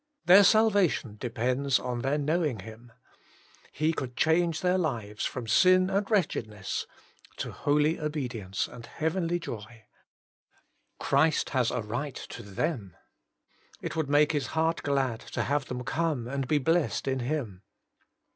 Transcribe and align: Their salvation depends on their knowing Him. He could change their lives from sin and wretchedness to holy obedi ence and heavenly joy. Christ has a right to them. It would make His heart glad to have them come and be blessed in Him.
Their 0.25 0.43
salvation 0.43 1.17
depends 1.19 1.77
on 1.77 1.99
their 1.99 2.17
knowing 2.17 2.61
Him. 2.61 2.91
He 3.71 3.93
could 3.93 4.17
change 4.17 4.61
their 4.61 4.79
lives 4.79 5.27
from 5.27 5.45
sin 5.45 5.91
and 5.91 6.09
wretchedness 6.09 6.87
to 7.37 7.51
holy 7.51 7.97
obedi 7.97 8.43
ence 8.43 8.67
and 8.67 8.87
heavenly 8.87 9.37
joy. 9.37 9.85
Christ 10.99 11.51
has 11.51 11.69
a 11.69 11.83
right 11.83 12.15
to 12.15 12.41
them. 12.41 12.97
It 13.79 13.95
would 13.95 14.09
make 14.09 14.31
His 14.31 14.47
heart 14.57 14.81
glad 14.81 15.19
to 15.33 15.43
have 15.43 15.65
them 15.65 15.83
come 15.83 16.27
and 16.27 16.47
be 16.47 16.57
blessed 16.57 17.07
in 17.07 17.19
Him. 17.19 17.61